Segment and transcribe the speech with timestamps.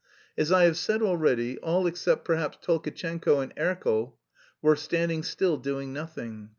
[0.35, 4.17] As I have said already, all except perhaps Tolkatchenko and Erkel
[4.59, 6.49] were standing still doing nothing.